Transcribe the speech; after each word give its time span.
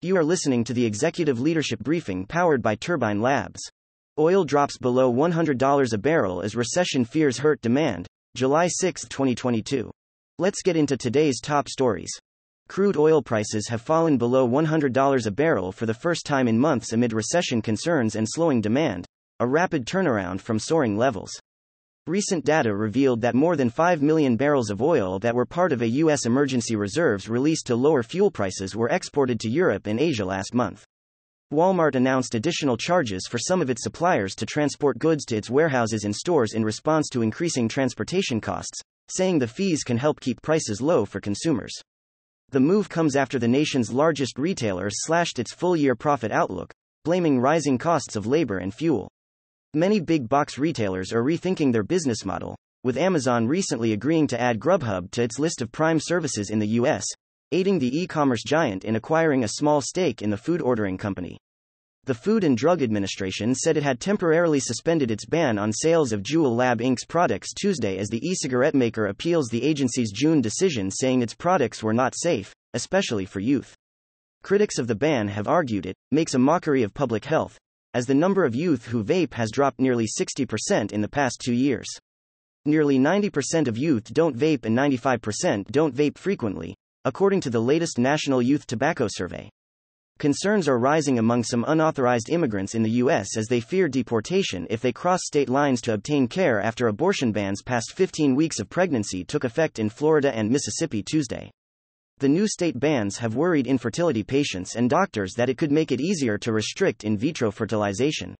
You 0.00 0.16
are 0.16 0.22
listening 0.22 0.62
to 0.64 0.72
the 0.72 0.86
Executive 0.86 1.40
Leadership 1.40 1.80
Briefing 1.80 2.24
powered 2.24 2.62
by 2.62 2.76
Turbine 2.76 3.20
Labs. 3.20 3.60
Oil 4.16 4.44
drops 4.44 4.78
below 4.78 5.12
$100 5.12 5.92
a 5.92 5.98
barrel 5.98 6.40
as 6.40 6.54
recession 6.54 7.04
fears 7.04 7.38
hurt 7.38 7.60
demand, 7.60 8.06
July 8.36 8.68
6, 8.68 9.02
2022. 9.08 9.90
Let's 10.38 10.62
get 10.62 10.76
into 10.76 10.96
today's 10.96 11.40
top 11.40 11.68
stories. 11.68 12.12
Crude 12.68 12.96
oil 12.96 13.22
prices 13.22 13.66
have 13.68 13.82
fallen 13.82 14.18
below 14.18 14.48
$100 14.48 15.26
a 15.26 15.30
barrel 15.32 15.72
for 15.72 15.86
the 15.86 15.94
first 15.94 16.24
time 16.24 16.46
in 16.46 16.58
months 16.58 16.92
amid 16.92 17.12
recession 17.12 17.60
concerns 17.60 18.14
and 18.14 18.28
slowing 18.28 18.60
demand, 18.60 19.04
a 19.40 19.46
rapid 19.46 19.84
turnaround 19.84 20.40
from 20.40 20.60
soaring 20.60 20.96
levels. 20.96 21.40
Recent 22.08 22.42
data 22.42 22.74
revealed 22.74 23.20
that 23.20 23.34
more 23.34 23.54
than 23.54 23.68
5 23.68 24.00
million 24.00 24.34
barrels 24.34 24.70
of 24.70 24.80
oil 24.80 25.18
that 25.18 25.34
were 25.34 25.44
part 25.44 25.72
of 25.72 25.82
a 25.82 25.88
U.S. 25.88 26.24
emergency 26.24 26.74
reserves 26.74 27.28
released 27.28 27.66
to 27.66 27.76
lower 27.76 28.02
fuel 28.02 28.30
prices 28.30 28.74
were 28.74 28.88
exported 28.88 29.38
to 29.40 29.50
Europe 29.50 29.86
and 29.86 30.00
Asia 30.00 30.24
last 30.24 30.54
month. 30.54 30.86
Walmart 31.52 31.96
announced 31.96 32.34
additional 32.34 32.78
charges 32.78 33.26
for 33.28 33.36
some 33.36 33.60
of 33.60 33.68
its 33.68 33.82
suppliers 33.82 34.34
to 34.36 34.46
transport 34.46 34.98
goods 34.98 35.26
to 35.26 35.36
its 35.36 35.50
warehouses 35.50 36.04
and 36.04 36.16
stores 36.16 36.54
in 36.54 36.64
response 36.64 37.10
to 37.10 37.20
increasing 37.20 37.68
transportation 37.68 38.40
costs, 38.40 38.80
saying 39.10 39.38
the 39.38 39.46
fees 39.46 39.82
can 39.82 39.98
help 39.98 40.18
keep 40.18 40.40
prices 40.40 40.80
low 40.80 41.04
for 41.04 41.20
consumers. 41.20 41.74
The 42.52 42.60
move 42.60 42.88
comes 42.88 43.16
after 43.16 43.38
the 43.38 43.48
nation's 43.48 43.92
largest 43.92 44.38
retailer 44.38 44.88
slashed 44.90 45.38
its 45.38 45.52
full 45.52 45.76
year 45.76 45.94
profit 45.94 46.32
outlook, 46.32 46.72
blaming 47.04 47.38
rising 47.38 47.76
costs 47.76 48.16
of 48.16 48.26
labor 48.26 48.56
and 48.56 48.72
fuel. 48.72 49.10
Many 49.78 50.00
big 50.00 50.28
box 50.28 50.58
retailers 50.58 51.12
are 51.12 51.22
rethinking 51.22 51.72
their 51.72 51.84
business 51.84 52.24
model, 52.24 52.56
with 52.82 52.96
Amazon 52.96 53.46
recently 53.46 53.92
agreeing 53.92 54.26
to 54.26 54.40
add 54.40 54.58
Grubhub 54.58 55.12
to 55.12 55.22
its 55.22 55.38
list 55.38 55.62
of 55.62 55.70
prime 55.70 56.00
services 56.00 56.50
in 56.50 56.58
the 56.58 56.80
US, 56.80 57.04
aiding 57.52 57.78
the 57.78 57.96
e 57.96 58.04
commerce 58.08 58.42
giant 58.42 58.84
in 58.84 58.96
acquiring 58.96 59.44
a 59.44 59.54
small 59.54 59.80
stake 59.80 60.20
in 60.20 60.30
the 60.30 60.36
food 60.36 60.60
ordering 60.60 60.98
company. 60.98 61.38
The 62.06 62.14
Food 62.14 62.42
and 62.42 62.58
Drug 62.58 62.82
Administration 62.82 63.54
said 63.54 63.76
it 63.76 63.84
had 63.84 64.00
temporarily 64.00 64.58
suspended 64.58 65.12
its 65.12 65.24
ban 65.24 65.60
on 65.60 65.72
sales 65.72 66.10
of 66.10 66.24
Juul 66.24 66.56
Lab 66.56 66.80
Inc.'s 66.80 67.04
products 67.04 67.54
Tuesday 67.54 67.98
as 67.98 68.08
the 68.08 68.28
e 68.28 68.34
cigarette 68.34 68.74
maker 68.74 69.06
appeals 69.06 69.46
the 69.46 69.62
agency's 69.62 70.10
June 70.10 70.40
decision 70.40 70.90
saying 70.90 71.22
its 71.22 71.36
products 71.36 71.84
were 71.84 71.94
not 71.94 72.16
safe, 72.16 72.52
especially 72.74 73.26
for 73.26 73.38
youth. 73.38 73.76
Critics 74.42 74.80
of 74.80 74.88
the 74.88 74.96
ban 74.96 75.28
have 75.28 75.46
argued 75.46 75.86
it 75.86 75.94
makes 76.10 76.34
a 76.34 76.38
mockery 76.40 76.82
of 76.82 76.92
public 76.92 77.24
health, 77.24 77.56
as 77.94 78.06
the 78.06 78.14
number 78.14 78.44
of 78.44 78.54
youth 78.54 78.86
who 78.86 79.02
vape 79.02 79.34
has 79.34 79.50
dropped 79.50 79.80
nearly 79.80 80.06
60% 80.06 80.92
in 80.92 81.00
the 81.00 81.08
past 81.08 81.40
two 81.44 81.52
years. 81.52 81.88
Nearly 82.64 82.98
90% 82.98 83.68
of 83.68 83.78
youth 83.78 84.12
don't 84.12 84.36
vape 84.36 84.64
and 84.64 84.76
95% 84.76 85.70
don't 85.70 85.94
vape 85.94 86.18
frequently, 86.18 86.74
according 87.04 87.40
to 87.42 87.50
the 87.50 87.60
latest 87.60 87.98
National 87.98 88.42
Youth 88.42 88.66
Tobacco 88.66 89.06
Survey. 89.08 89.48
Concerns 90.18 90.68
are 90.68 90.78
rising 90.78 91.18
among 91.18 91.44
some 91.44 91.64
unauthorized 91.68 92.28
immigrants 92.28 92.74
in 92.74 92.82
the 92.82 92.98
U.S. 93.02 93.36
as 93.36 93.46
they 93.46 93.60
fear 93.60 93.88
deportation 93.88 94.66
if 94.68 94.80
they 94.80 94.92
cross 94.92 95.20
state 95.24 95.48
lines 95.48 95.80
to 95.82 95.94
obtain 95.94 96.26
care 96.26 96.60
after 96.60 96.88
abortion 96.88 97.30
bans 97.30 97.62
past 97.62 97.92
15 97.94 98.34
weeks 98.34 98.58
of 98.58 98.68
pregnancy 98.68 99.24
took 99.24 99.44
effect 99.44 99.78
in 99.78 99.88
Florida 99.88 100.36
and 100.36 100.50
Mississippi 100.50 101.04
Tuesday. 101.04 101.50
The 102.20 102.28
new 102.28 102.48
state 102.48 102.80
bans 102.80 103.18
have 103.18 103.36
worried 103.36 103.68
infertility 103.68 104.24
patients 104.24 104.74
and 104.74 104.90
doctors 104.90 105.34
that 105.34 105.48
it 105.48 105.56
could 105.56 105.70
make 105.70 105.92
it 105.92 106.00
easier 106.00 106.36
to 106.38 106.52
restrict 106.52 107.04
in 107.04 107.16
vitro 107.16 107.52
fertilization. 107.52 108.34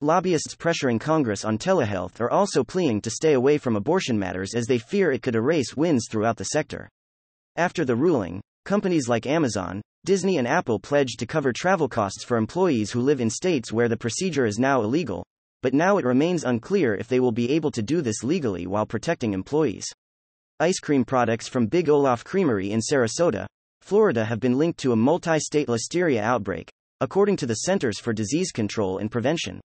Lobbyists 0.00 0.54
pressuring 0.54 1.00
Congress 1.00 1.44
on 1.44 1.58
telehealth 1.58 2.20
are 2.20 2.30
also 2.30 2.62
pleading 2.62 3.00
to 3.00 3.10
stay 3.10 3.32
away 3.32 3.58
from 3.58 3.74
abortion 3.74 4.16
matters 4.16 4.54
as 4.54 4.66
they 4.66 4.78
fear 4.78 5.10
it 5.10 5.22
could 5.22 5.34
erase 5.34 5.76
wins 5.76 6.06
throughout 6.08 6.36
the 6.36 6.44
sector. 6.44 6.88
After 7.56 7.84
the 7.84 7.96
ruling, 7.96 8.40
companies 8.64 9.08
like 9.08 9.26
Amazon, 9.26 9.82
Disney, 10.04 10.38
and 10.38 10.46
Apple 10.46 10.78
pledged 10.78 11.18
to 11.18 11.26
cover 11.26 11.52
travel 11.52 11.88
costs 11.88 12.22
for 12.22 12.36
employees 12.36 12.92
who 12.92 13.00
live 13.00 13.20
in 13.20 13.30
states 13.30 13.72
where 13.72 13.88
the 13.88 13.96
procedure 13.96 14.46
is 14.46 14.60
now 14.60 14.82
illegal, 14.82 15.26
but 15.60 15.74
now 15.74 15.98
it 15.98 16.04
remains 16.04 16.44
unclear 16.44 16.94
if 16.94 17.08
they 17.08 17.18
will 17.18 17.32
be 17.32 17.50
able 17.50 17.72
to 17.72 17.82
do 17.82 18.00
this 18.00 18.22
legally 18.22 18.68
while 18.68 18.86
protecting 18.86 19.34
employees. 19.34 19.86
Ice 20.60 20.80
cream 20.80 21.04
products 21.04 21.46
from 21.46 21.68
Big 21.68 21.88
Olaf 21.88 22.24
Creamery 22.24 22.72
in 22.72 22.80
Sarasota, 22.80 23.46
Florida 23.80 24.24
have 24.24 24.40
been 24.40 24.58
linked 24.58 24.80
to 24.80 24.90
a 24.90 24.96
multi 24.96 25.38
state 25.38 25.68
listeria 25.68 26.18
outbreak, 26.18 26.68
according 27.00 27.36
to 27.36 27.46
the 27.46 27.54
Centers 27.54 28.00
for 28.00 28.12
Disease 28.12 28.50
Control 28.50 28.98
and 28.98 29.08
Prevention. 29.08 29.60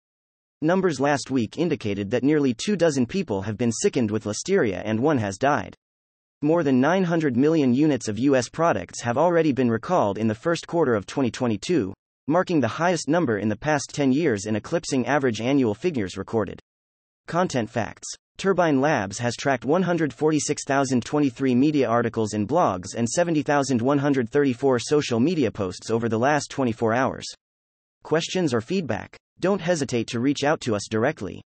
Numbers 0.61 0.99
last 0.99 1.31
week 1.31 1.57
indicated 1.57 2.11
that 2.11 2.23
nearly 2.23 2.53
two 2.53 2.75
dozen 2.75 3.07
people 3.07 3.41
have 3.41 3.57
been 3.57 3.71
sickened 3.71 4.11
with 4.11 4.25
listeria 4.25 4.83
and 4.85 4.99
one 4.99 5.17
has 5.17 5.39
died. 5.39 5.75
More 6.43 6.61
than 6.61 6.79
900 6.79 7.35
million 7.35 7.73
units 7.73 8.07
of 8.07 8.19
U.S. 8.19 8.47
products 8.47 9.01
have 9.01 9.17
already 9.17 9.51
been 9.51 9.71
recalled 9.71 10.19
in 10.19 10.27
the 10.27 10.35
first 10.35 10.67
quarter 10.67 10.93
of 10.93 11.07
2022, 11.07 11.91
marking 12.27 12.59
the 12.59 12.67
highest 12.67 13.09
number 13.09 13.39
in 13.39 13.49
the 13.49 13.55
past 13.55 13.89
10 13.93 14.11
years 14.11 14.45
and 14.45 14.55
eclipsing 14.55 15.07
average 15.07 15.41
annual 15.41 15.73
figures 15.73 16.17
recorded. 16.17 16.59
Content 17.27 17.69
facts 17.69 18.07
Turbine 18.37 18.81
Labs 18.81 19.19
has 19.19 19.35
tracked 19.35 19.63
146,023 19.63 21.55
media 21.55 21.87
articles 21.87 22.33
and 22.33 22.47
blogs 22.47 22.95
and 22.95 23.07
70,134 23.07 24.79
social 24.79 25.19
media 25.19 25.51
posts 25.51 25.89
over 25.89 26.09
the 26.09 26.19
last 26.19 26.49
24 26.49 26.93
hours. 26.93 27.25
Questions 28.03 28.53
or 28.53 28.59
feedback? 28.59 29.15
Don't 29.39 29.61
hesitate 29.61 30.07
to 30.07 30.19
reach 30.19 30.43
out 30.43 30.59
to 30.61 30.75
us 30.75 30.87
directly. 30.89 31.41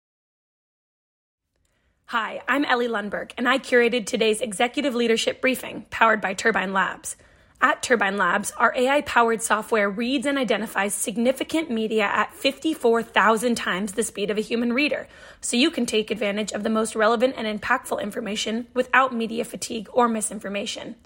Hi, 2.05 2.41
I'm 2.47 2.63
Ellie 2.65 2.87
Lundberg, 2.87 3.31
and 3.37 3.47
I 3.49 3.59
curated 3.59 4.05
today's 4.05 4.39
executive 4.41 4.95
leadership 4.95 5.41
briefing 5.41 5.85
powered 5.89 6.21
by 6.21 6.33
Turbine 6.33 6.71
Labs. 6.73 7.17
At 7.59 7.81
Turbine 7.81 8.17
Labs, 8.17 8.53
our 8.57 8.71
AI 8.75 9.01
powered 9.01 9.41
software 9.41 9.89
reads 9.89 10.27
and 10.27 10.37
identifies 10.37 10.93
significant 10.93 11.71
media 11.71 12.03
at 12.03 12.35
54,000 12.35 13.55
times 13.55 13.93
the 13.93 14.03
speed 14.03 14.29
of 14.29 14.37
a 14.37 14.41
human 14.41 14.73
reader, 14.73 15.07
so 15.41 15.57
you 15.57 15.71
can 15.71 15.87
take 15.87 16.11
advantage 16.11 16.51
of 16.51 16.61
the 16.61 16.69
most 16.69 16.95
relevant 16.95 17.33
and 17.35 17.47
impactful 17.47 17.99
information 18.01 18.67
without 18.75 19.15
media 19.15 19.43
fatigue 19.43 19.89
or 19.91 20.07
misinformation. 20.07 20.97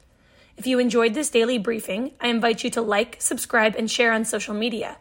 If 0.57 0.67
you 0.67 0.77
enjoyed 0.77 1.13
this 1.13 1.29
daily 1.29 1.57
briefing, 1.57 2.11
I 2.19 2.27
invite 2.27 2.65
you 2.65 2.69
to 2.71 2.81
like, 2.81 3.15
subscribe, 3.19 3.75
and 3.77 3.89
share 3.89 4.11
on 4.11 4.25
social 4.25 4.53
media. 4.53 4.97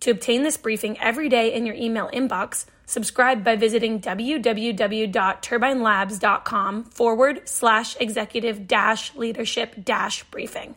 To 0.00 0.10
obtain 0.12 0.44
this 0.44 0.56
briefing 0.56 0.96
every 1.00 1.28
day 1.28 1.52
in 1.52 1.66
your 1.66 1.74
email 1.74 2.08
inbox, 2.12 2.66
subscribe 2.86 3.42
by 3.42 3.56
visiting 3.56 4.00
www.turbinelabs.com 4.00 6.84
forward 6.84 7.48
slash 7.48 7.96
executive 7.98 8.68
dash 8.68 9.12
leadership 9.16 9.74
dash 9.82 10.22
briefing. 10.24 10.76